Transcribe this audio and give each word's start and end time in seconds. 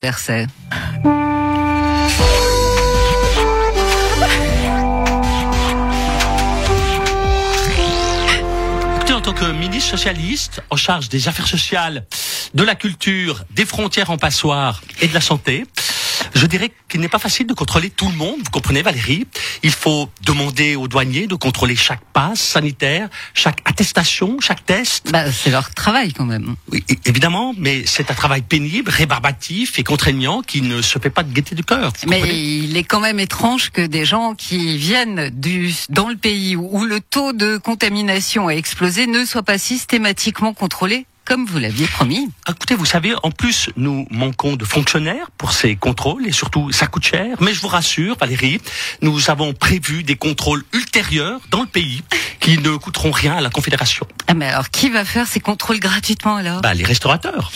Verset. 0.00 0.46
en 9.10 9.20
tant 9.20 9.32
que 9.32 9.46
ministre 9.46 9.90
socialiste 9.90 10.62
en 10.70 10.76
charge 10.76 11.08
des 11.08 11.26
affaires 11.26 11.48
sociales, 11.48 12.06
de 12.54 12.62
la 12.62 12.76
culture, 12.76 13.42
des 13.50 13.66
frontières 13.66 14.10
en 14.10 14.18
passoire 14.18 14.80
et 15.00 15.08
de 15.08 15.14
la 15.14 15.20
santé, 15.20 15.66
je 16.34 16.46
dirais 16.46 16.70
qu'il 16.88 17.00
n'est 17.00 17.08
pas 17.08 17.18
facile 17.18 17.46
de 17.46 17.54
contrôler 17.54 17.90
tout 17.90 18.08
le 18.08 18.16
monde. 18.16 18.38
Vous 18.38 18.50
comprenez, 18.50 18.82
Valérie 18.82 19.26
Il 19.62 19.70
faut 19.70 20.08
demander 20.22 20.76
aux 20.76 20.88
douaniers 20.88 21.26
de 21.26 21.34
contrôler 21.34 21.76
chaque 21.76 22.04
passe 22.12 22.40
sanitaire, 22.40 23.08
chaque 23.34 23.60
attestation, 23.64 24.38
chaque 24.40 24.64
test. 24.64 25.10
Bah, 25.10 25.30
c'est 25.30 25.50
leur 25.50 25.70
travail 25.74 26.12
quand 26.12 26.24
même. 26.24 26.56
Oui, 26.70 26.84
évidemment, 27.04 27.54
mais 27.56 27.84
c'est 27.86 28.10
un 28.10 28.14
travail 28.14 28.42
pénible, 28.42 28.90
rébarbatif 28.90 29.78
et 29.78 29.84
contraignant 29.84 30.42
qui 30.42 30.62
ne 30.62 30.82
se 30.82 30.98
fait 30.98 31.10
pas 31.10 31.22
de 31.22 31.32
gaieté 31.32 31.54
du 31.54 31.64
cœur. 31.64 31.92
Mais 32.06 32.20
il 32.20 32.76
est 32.76 32.84
quand 32.84 33.00
même 33.00 33.20
étrange 33.20 33.70
que 33.70 33.82
des 33.82 34.04
gens 34.04 34.34
qui 34.34 34.78
viennent 34.78 35.30
du, 35.30 35.72
dans 35.88 36.08
le 36.08 36.16
pays 36.16 36.56
où 36.56 36.84
le 36.84 37.00
taux 37.00 37.32
de 37.32 37.56
contamination 37.56 38.48
a 38.48 38.52
explosé 38.52 39.06
ne 39.06 39.24
soient 39.24 39.42
pas 39.42 39.58
systématiquement 39.58 40.54
contrôlés 40.54 41.06
comme 41.28 41.44
vous 41.44 41.58
l'aviez 41.58 41.86
promis. 41.86 42.30
Écoutez, 42.48 42.74
vous 42.74 42.86
savez, 42.86 43.12
en 43.22 43.30
plus, 43.30 43.68
nous 43.76 44.06
manquons 44.10 44.56
de 44.56 44.64
fonctionnaires 44.64 45.30
pour 45.36 45.52
ces 45.52 45.76
contrôles 45.76 46.26
et 46.26 46.32
surtout, 46.32 46.72
ça 46.72 46.86
coûte 46.86 47.04
cher. 47.04 47.36
Mais 47.40 47.52
je 47.52 47.60
vous 47.60 47.68
rassure, 47.68 48.16
Valérie, 48.18 48.62
nous 49.02 49.30
avons 49.30 49.52
prévu 49.52 50.02
des 50.04 50.16
contrôles 50.16 50.64
ultérieurs 50.72 51.38
dans 51.50 51.60
le 51.60 51.66
pays 51.66 52.02
qui 52.40 52.56
ne 52.56 52.74
coûteront 52.76 53.10
rien 53.10 53.36
à 53.36 53.42
la 53.42 53.50
Confédération. 53.50 54.06
Ah 54.26 54.32
mais 54.32 54.46
alors, 54.46 54.70
qui 54.70 54.88
va 54.88 55.04
faire 55.04 55.26
ces 55.26 55.40
contrôles 55.40 55.80
gratuitement 55.80 56.36
alors? 56.36 56.62
Bah, 56.62 56.72
les 56.72 56.84
restaurateurs. 56.84 57.52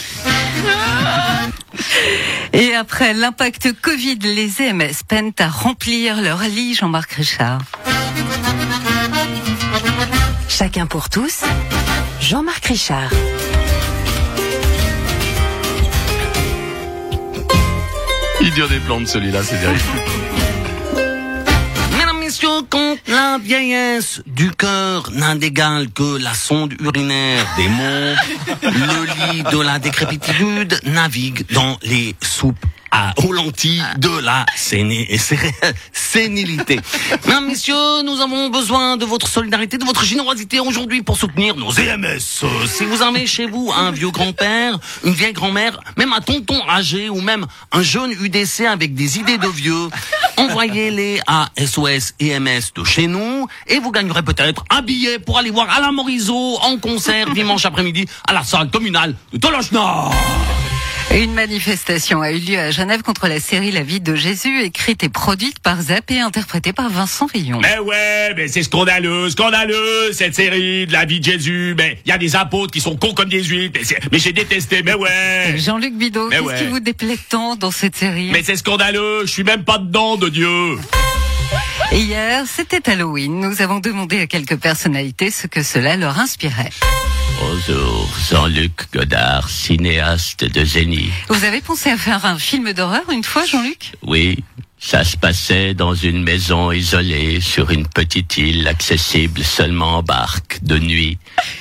Et 2.52 2.74
après 2.74 3.14
l'impact 3.14 3.72
Covid, 3.80 4.18
les 4.18 4.60
EMS 4.60 4.92
peinent 5.08 5.32
à 5.38 5.48
remplir 5.48 6.20
leur 6.20 6.42
lit, 6.42 6.74
Jean-Marc 6.74 7.12
Richard. 7.12 7.62
Chacun 10.46 10.84
pour 10.84 11.08
tous, 11.08 11.40
Jean-Marc 12.20 12.66
Richard. 12.66 13.10
Il 18.44 18.50
dure 18.50 18.68
des 18.68 18.80
plantes 18.80 19.06
celui-là, 19.06 19.40
c'est 19.44 19.56
terrible. 19.60 19.80
Mesdames, 21.96 22.18
messieurs, 22.18 22.48
quand 22.68 22.96
la 23.06 23.38
vieillesse 23.38 24.20
du 24.26 24.50
cœur 24.50 25.12
n'a 25.12 25.36
que 25.36 26.18
la 26.18 26.34
sonde 26.34 26.74
urinaire 26.80 27.46
des 27.56 27.68
monts, 27.68 28.16
le 28.62 29.32
lit 29.32 29.42
de 29.44 29.60
la 29.60 29.78
décrépitude 29.78 30.80
navigue 30.82 31.44
dans 31.52 31.78
les 31.82 32.16
soupes 32.20 32.66
à, 32.92 33.14
aux 33.24 33.32
lentilles 33.32 33.82
de 33.96 34.20
la 34.20 34.46
sénilité. 34.54 35.08
Mesdames, 37.26 37.46
messieurs, 37.46 38.02
nous 38.04 38.20
avons 38.20 38.50
besoin 38.50 38.96
de 38.96 39.04
votre 39.04 39.26
solidarité, 39.26 39.78
de 39.78 39.84
votre 39.84 40.04
générosité 40.04 40.60
aujourd'hui 40.60 41.02
pour 41.02 41.16
soutenir 41.16 41.56
nos 41.56 41.72
EMS. 41.72 42.20
Si 42.20 42.84
vous 42.84 43.02
avez 43.02 43.26
chez 43.26 43.46
vous 43.46 43.72
un 43.74 43.90
vieux 43.90 44.10
grand-père, 44.10 44.78
une 45.04 45.14
vieille 45.14 45.32
grand-mère, 45.32 45.80
même 45.96 46.12
un 46.12 46.20
tonton 46.20 46.60
âgé 46.68 47.08
ou 47.08 47.20
même 47.20 47.46
un 47.72 47.82
jeune 47.82 48.12
UDC 48.12 48.66
avec 48.66 48.94
des 48.94 49.18
idées 49.18 49.38
de 49.38 49.48
vieux, 49.48 49.88
envoyez-les 50.36 51.20
à 51.26 51.48
SOS 51.58 52.14
EMS 52.20 52.72
de 52.74 52.84
chez 52.84 53.06
nous 53.06 53.48
et 53.66 53.78
vous 53.78 53.90
gagnerez 53.90 54.22
peut-être 54.22 54.64
un 54.70 54.82
billet 54.82 55.18
pour 55.18 55.38
aller 55.38 55.50
voir 55.50 55.68
Alain 55.74 55.92
Morisot 55.92 56.58
en 56.60 56.76
concert 56.76 57.30
dimanche 57.30 57.64
après-midi 57.64 58.06
à 58.28 58.34
la 58.34 58.42
salle 58.42 58.70
communale 58.70 59.14
de 59.32 59.38
Tolochna. 59.38 60.10
Une 60.10 60.61
manifestation 61.46 62.22
a 62.22 62.30
eu 62.30 62.38
lieu 62.38 62.56
à 62.56 62.70
Genève 62.70 63.02
contre 63.02 63.26
la 63.26 63.40
série 63.40 63.72
La 63.72 63.82
vie 63.82 64.00
de 64.00 64.14
Jésus, 64.14 64.62
écrite 64.62 65.02
et 65.02 65.08
produite 65.08 65.58
par 65.58 65.82
Zap 65.82 66.08
et 66.12 66.20
interprétée 66.20 66.72
par 66.72 66.88
Vincent 66.88 67.26
Villon. 67.26 67.58
Mais 67.60 67.80
ouais, 67.80 68.32
mais 68.36 68.46
c'est 68.46 68.62
scandaleux, 68.62 69.28
scandaleux, 69.28 70.12
cette 70.12 70.36
série 70.36 70.86
de 70.86 70.92
La 70.92 71.04
vie 71.04 71.18
de 71.18 71.24
Jésus. 71.24 71.74
Mais 71.76 71.98
il 72.06 72.10
y 72.10 72.12
a 72.12 72.18
des 72.18 72.36
apôtres 72.36 72.70
qui 72.70 72.80
sont 72.80 72.94
cons 72.94 73.12
comme 73.12 73.28
des 73.28 73.42
huîtres. 73.42 73.80
Mais, 73.80 73.96
mais 74.12 74.18
j'ai 74.20 74.32
détesté, 74.32 74.84
mais 74.84 74.94
ouais. 74.94 75.56
Jean-Luc 75.56 75.94
Bidot, 75.94 76.28
qu'est-ce 76.28 76.42
ouais. 76.42 76.58
qui 76.58 76.66
vous 76.66 76.78
déplaît 76.78 77.18
tant 77.28 77.56
dans 77.56 77.72
cette 77.72 77.96
série? 77.96 78.30
Mais 78.30 78.44
c'est 78.44 78.56
scandaleux, 78.56 79.22
je 79.22 79.30
suis 79.32 79.44
même 79.44 79.64
pas 79.64 79.78
dedans, 79.78 80.16
de 80.16 80.28
Dieu. 80.28 80.78
Hier, 81.90 82.44
c'était 82.46 82.88
Halloween. 82.88 83.40
Nous 83.40 83.62
avons 83.62 83.80
demandé 83.80 84.20
à 84.20 84.28
quelques 84.28 84.58
personnalités 84.58 85.32
ce 85.32 85.48
que 85.48 85.64
cela 85.64 85.96
leur 85.96 86.20
inspirait. 86.20 86.70
Bonjour, 87.44 88.08
Jean-Luc 88.30 88.86
Godard, 88.94 89.48
cinéaste 89.48 90.44
de 90.44 90.64
génie. 90.64 91.10
Vous 91.28 91.44
avez 91.44 91.60
pensé 91.60 91.90
à 91.90 91.96
faire 91.96 92.24
un 92.24 92.38
film 92.38 92.72
d'horreur 92.72 93.02
une 93.10 93.24
fois, 93.24 93.44
Jean-Luc? 93.44 93.94
Oui, 94.02 94.44
ça 94.82 95.04
se 95.04 95.16
passait 95.16 95.74
dans 95.74 95.94
une 95.94 96.24
maison 96.24 96.72
isolée 96.72 97.40
sur 97.40 97.70
une 97.70 97.86
petite 97.86 98.36
île 98.36 98.66
accessible 98.66 99.44
seulement 99.44 99.98
en 99.98 100.02
barque 100.02 100.58
de 100.62 100.76
nuit. 100.76 101.18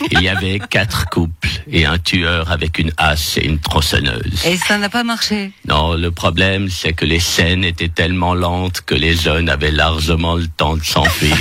Il 0.09 0.21
y 0.21 0.27
avait 0.27 0.59
quatre 0.69 1.07
couples 1.07 1.47
et 1.69 1.85
un 1.85 1.99
tueur 1.99 2.51
avec 2.51 2.79
une 2.79 2.91
hache 2.97 3.37
et 3.37 3.45
une 3.45 3.59
tronçonneuse. 3.59 4.43
Et 4.45 4.57
ça 4.57 4.79
n'a 4.79 4.89
pas 4.89 5.03
marché. 5.03 5.51
Non, 5.67 5.93
le 5.93 6.09
problème, 6.09 6.67
c'est 6.69 6.93
que 6.93 7.05
les 7.05 7.19
scènes 7.19 7.63
étaient 7.63 7.89
tellement 7.89 8.33
lentes 8.33 8.81
que 8.81 8.95
les 8.95 9.15
jeunes 9.15 9.49
avaient 9.49 9.71
largement 9.71 10.33
le 10.33 10.47
temps 10.47 10.75
de 10.75 10.83
s'enfuir. 10.83 11.37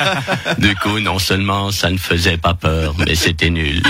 du 0.58 0.74
coup, 0.76 1.00
non 1.00 1.18
seulement 1.18 1.70
ça 1.70 1.90
ne 1.90 1.98
faisait 1.98 2.38
pas 2.38 2.54
peur, 2.54 2.94
mais 2.98 3.14
c'était 3.14 3.50
nul. 3.50 3.82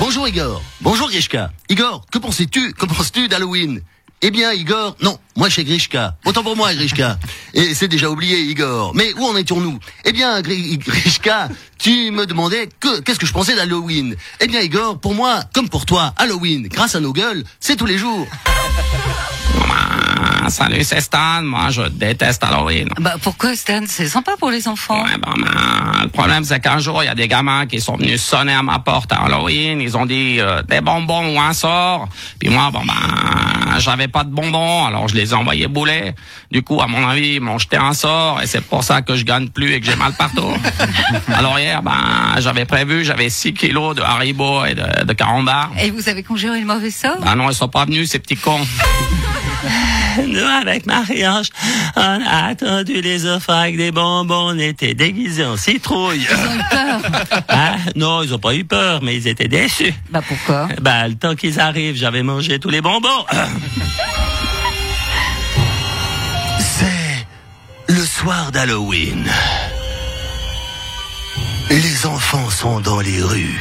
Bonjour 0.00 0.26
Igor. 0.26 0.60
Bonjour 0.80 1.08
Grishka. 1.08 1.52
Igor, 1.68 2.04
que 2.10 2.18
pensais-tu, 2.18 2.72
que 2.72 2.86
penses-tu 2.86 3.28
d'Halloween? 3.28 3.80
Eh 4.26 4.30
bien 4.30 4.54
Igor, 4.54 4.96
non, 5.02 5.18
moi 5.36 5.50
chez 5.50 5.64
Grishka. 5.64 6.16
Autant 6.24 6.42
pour 6.42 6.56
moi 6.56 6.72
Grishka. 6.74 7.18
Et 7.52 7.74
c'est 7.74 7.88
déjà 7.88 8.08
oublié 8.08 8.38
Igor. 8.38 8.94
Mais 8.94 9.12
où 9.18 9.26
en 9.26 9.36
étions-nous? 9.36 9.78
Eh 10.06 10.12
bien 10.12 10.40
Gri- 10.40 10.78
Grishka, 10.78 11.50
tu 11.78 12.10
me 12.10 12.24
demandais 12.24 12.70
que 12.80 13.00
qu'est-ce 13.00 13.18
que 13.18 13.26
je 13.26 13.34
pensais 13.34 13.54
d'Halloween? 13.54 14.16
Eh 14.40 14.46
bien 14.46 14.62
Igor, 14.62 14.98
pour 14.98 15.12
moi, 15.14 15.40
comme 15.52 15.68
pour 15.68 15.84
toi, 15.84 16.14
Halloween, 16.16 16.68
grâce 16.68 16.94
à 16.94 17.00
nos 17.00 17.12
gueules, 17.12 17.44
c'est 17.60 17.76
tous 17.76 17.84
les 17.84 17.98
jours. 17.98 18.26
Salut, 20.48 20.84
c'est 20.84 21.00
Stan. 21.00 21.42
Moi, 21.42 21.70
je 21.70 21.82
déteste 21.82 22.44
Halloween. 22.44 22.88
Bah 23.00 23.14
pourquoi 23.22 23.54
Stan? 23.56 23.82
C'est 23.86 24.08
sympa 24.08 24.32
pour 24.38 24.50
les 24.50 24.68
enfants. 24.68 25.02
Ouais, 25.02 25.18
ben, 25.18 25.32
ben, 25.36 26.02
le 26.02 26.08
problème, 26.08 26.44
c'est 26.44 26.60
qu'un 26.60 26.78
jour, 26.78 27.02
il 27.02 27.06
y 27.06 27.08
a 27.08 27.14
des 27.14 27.28
gamins 27.28 27.66
qui 27.66 27.80
sont 27.80 27.96
venus 27.96 28.22
sonner 28.22 28.52
à 28.52 28.62
ma 28.62 28.78
porte 28.78 29.12
à 29.12 29.24
Halloween. 29.24 29.80
Ils 29.80 29.96
ont 29.96 30.06
dit 30.06 30.40
euh, 30.40 30.62
des 30.62 30.80
bonbons 30.80 31.34
ou 31.34 31.40
un 31.40 31.52
sort. 31.52 32.08
Puis 32.38 32.50
moi, 32.50 32.70
bon 32.70 32.82
ben, 32.84 33.78
j'avais 33.78 34.08
pas 34.08 34.24
de 34.24 34.30
bonbons, 34.30 34.84
alors 34.84 35.08
je 35.08 35.14
les 35.14 35.30
ai 35.30 35.34
envoyés 35.34 35.66
bouler. 35.66 36.12
Du 36.50 36.62
coup, 36.62 36.80
à 36.80 36.86
mon 36.86 37.08
avis, 37.08 37.34
ils 37.34 37.40
m'ont 37.40 37.58
jeté 37.58 37.76
un 37.76 37.92
sort 37.92 38.40
et 38.42 38.46
c'est 38.46 38.60
pour 38.60 38.84
ça 38.84 39.02
que 39.02 39.16
je 39.16 39.24
gagne 39.24 39.48
plus 39.48 39.72
et 39.72 39.80
que 39.80 39.86
j'ai 39.86 39.96
mal 39.96 40.12
partout. 40.12 40.52
alors 41.34 41.58
hier, 41.58 41.82
ben, 41.82 41.92
j'avais 42.38 42.64
prévu, 42.64 43.04
j'avais 43.04 43.30
6 43.30 43.54
kilos 43.54 43.96
de 43.96 44.02
Haribo 44.02 44.64
et 44.64 44.74
de, 44.74 45.04
de 45.04 45.12
carambar. 45.12 45.70
Et 45.80 45.90
vous 45.90 46.08
avez 46.08 46.22
conjuré 46.22 46.60
le 46.60 46.66
mauvais 46.66 46.90
sort? 46.90 47.20
Ben 47.20 47.34
non, 47.34 47.50
ils 47.50 47.54
sont 47.54 47.68
pas 47.68 47.84
venus, 47.84 48.10
ces 48.10 48.18
petits 48.18 48.36
cons. 48.36 48.60
Nous, 50.26 50.44
avec 50.44 50.86
Marie-Ange, 50.86 51.48
on 51.96 52.00
a 52.00 52.46
attendu 52.48 53.00
les 53.00 53.26
offres 53.26 53.50
avec 53.50 53.76
des 53.76 53.90
bonbons, 53.90 54.54
on 54.54 54.58
était 54.58 54.94
déguisés 54.94 55.44
en 55.44 55.56
citrouille. 55.56 56.26
Ils 56.30 56.34
ont 56.34 56.54
eu 56.54 56.62
peur. 56.70 57.00
Ah, 57.48 57.76
non, 57.94 58.22
ils 58.22 58.32
ont 58.34 58.38
pas 58.38 58.54
eu 58.54 58.64
peur, 58.64 59.00
mais 59.02 59.16
ils 59.16 59.28
étaient 59.28 59.48
déçus. 59.48 59.94
Bah 60.10 60.20
pourquoi? 60.26 60.68
Bah, 60.80 61.06
le 61.08 61.14
temps 61.14 61.34
qu'ils 61.34 61.60
arrivent, 61.60 61.96
j'avais 61.96 62.22
mangé 62.22 62.58
tous 62.58 62.70
les 62.70 62.80
bonbons. 62.80 63.08
C'est 66.58 67.26
le 67.88 68.04
soir 68.04 68.50
d'Halloween. 68.52 69.28
Les 71.70 72.06
enfants 72.06 72.50
sont 72.50 72.80
dans 72.80 73.00
les 73.00 73.22
rues 73.22 73.60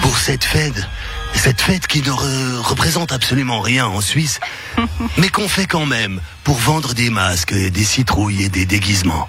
pour 0.00 0.16
cette 0.18 0.44
fête. 0.44 0.88
Cette 1.34 1.60
fête 1.60 1.86
qui 1.88 2.00
ne 2.02 2.10
re- 2.10 2.56
représente 2.60 3.10
absolument 3.12 3.60
rien 3.60 3.86
en 3.86 4.00
Suisse, 4.00 4.38
mais 5.18 5.28
qu'on 5.28 5.48
fait 5.48 5.66
quand 5.66 5.86
même 5.86 6.20
pour 6.44 6.56
vendre 6.56 6.94
des 6.94 7.10
masques, 7.10 7.52
des 7.54 7.84
citrouilles 7.84 8.44
et 8.44 8.48
des 8.48 8.64
déguisements. 8.64 9.28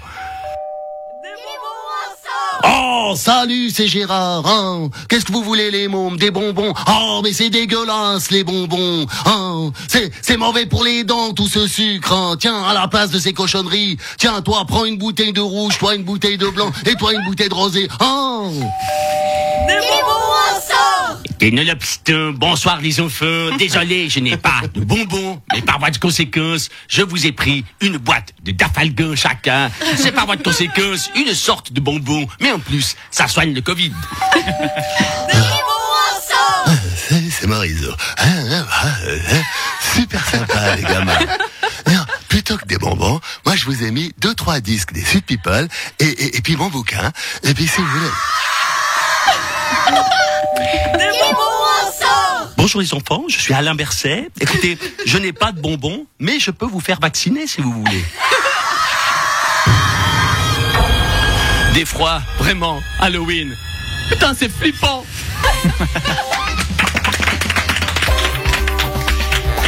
Oh, 2.66 3.14
salut, 3.16 3.68
c'est 3.70 3.86
Gérard. 3.88 4.46
Hein 4.46 4.88
Qu'est-ce 5.08 5.24
que 5.26 5.32
vous 5.32 5.42
voulez, 5.42 5.70
les 5.70 5.88
mômes? 5.88 6.16
Des 6.16 6.30
bonbons? 6.30 6.72
Oh, 6.88 7.20
mais 7.22 7.32
c'est 7.32 7.50
dégueulasse, 7.50 8.30
les 8.30 8.42
bonbons. 8.44 9.06
Hein 9.26 9.70
c'est, 9.88 10.10
c'est 10.22 10.36
mauvais 10.38 10.64
pour 10.64 10.82
les 10.84 11.04
dents, 11.04 11.34
tout 11.34 11.48
ce 11.48 11.66
sucre. 11.66 12.12
Hein 12.12 12.36
Tiens, 12.38 12.62
à 12.62 12.72
la 12.72 12.88
place 12.88 13.10
de 13.10 13.18
ces 13.18 13.32
cochonneries, 13.34 13.98
tiens, 14.18 14.40
toi, 14.40 14.64
prends 14.66 14.84
une 14.86 14.96
bouteille 14.96 15.32
de 15.34 15.40
rouge, 15.42 15.76
toi 15.78 15.94
une 15.94 16.04
bouteille 16.04 16.38
de 16.38 16.48
blanc, 16.48 16.70
et 16.86 16.94
toi 16.94 17.12
une 17.12 17.24
bouteille 17.26 17.48
de 17.50 17.54
rosé. 17.54 17.88
Hein 18.00 18.48
Pénélopston, 21.44 22.32
bonsoir 22.38 22.80
les 22.80 23.02
enfants. 23.02 23.54
Désolé, 23.58 24.08
je 24.08 24.18
n'ai 24.18 24.38
pas 24.38 24.62
de 24.72 24.80
bonbons, 24.80 25.42
mais 25.52 25.60
par 25.60 25.78
voie 25.78 25.90
de 25.90 25.98
conséquence, 25.98 26.70
je 26.88 27.02
vous 27.02 27.26
ai 27.26 27.32
pris 27.32 27.66
une 27.82 27.98
boîte 27.98 28.32
de 28.42 28.52
dafalgan 28.52 29.14
chacun. 29.14 29.70
C'est 29.94 30.12
par 30.12 30.24
voie 30.24 30.36
de 30.36 30.42
conséquence 30.42 31.10
une 31.14 31.34
sorte 31.34 31.70
de 31.70 31.82
bonbon, 31.82 32.26
mais 32.40 32.50
en 32.50 32.58
plus, 32.58 32.96
ça 33.10 33.28
soigne 33.28 33.52
le 33.52 33.60
Covid. 33.60 33.92
C'est, 36.96 37.30
c'est 37.30 37.46
Mariso. 37.46 37.92
Hein, 38.16 38.26
hein, 38.50 38.66
hein, 38.82 39.42
super 39.94 40.26
sympa, 40.26 40.76
les 40.76 40.82
gamins. 40.82 41.18
Non, 41.88 42.06
plutôt 42.30 42.56
que 42.56 42.64
des 42.64 42.78
bonbons, 42.78 43.20
moi 43.44 43.54
je 43.54 43.66
vous 43.66 43.84
ai 43.84 43.90
mis 43.90 44.14
deux 44.16 44.34
trois 44.34 44.60
disques 44.60 44.94
des 44.94 45.04
Sweet 45.04 45.26
People 45.26 45.68
et, 45.98 46.06
et, 46.06 46.38
et 46.38 46.40
puis 46.40 46.56
mon 46.56 46.70
bouquin. 46.70 47.12
Et 47.42 47.52
puis 47.52 47.66
si 47.66 47.82
vous 47.82 47.86
voulez. 47.86 48.10
Bonjour 52.56 52.80
les 52.80 52.94
enfants, 52.94 53.24
je 53.28 53.38
suis 53.40 53.52
Alain 53.54 53.74
Berset. 53.74 54.30
Écoutez, 54.40 54.78
je 55.06 55.18
n'ai 55.18 55.32
pas 55.32 55.52
de 55.52 55.60
bonbons, 55.60 56.06
mais 56.18 56.38
je 56.40 56.50
peux 56.50 56.66
vous 56.66 56.80
faire 56.80 56.98
vacciner 57.00 57.46
si 57.46 57.60
vous 57.60 57.72
voulez. 57.72 58.04
Des 61.74 61.84
froids, 61.84 62.22
vraiment, 62.38 62.80
Halloween. 63.00 63.54
Putain, 64.08 64.32
c'est 64.34 64.48
flippant. 64.48 65.04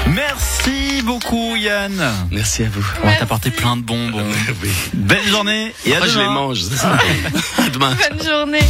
Merci 0.08 1.02
beaucoup 1.02 1.56
Yann. 1.56 2.12
Merci 2.30 2.62
à 2.64 2.68
vous. 2.70 2.84
On 3.02 3.06
va 3.06 3.14
t'apporter 3.16 3.50
plein 3.50 3.76
de 3.76 3.82
bonbons. 3.82 4.24
Belle 4.94 5.26
journée 5.28 5.74
et 5.84 5.94
à 5.94 5.98
Moi, 5.98 6.06
je 6.08 6.18
les 6.18 6.24
demain. 6.24 6.34
mange. 6.34 6.58
à 7.58 7.68
demain. 7.68 7.96
Bonne 8.10 8.22
journée. 8.26 8.60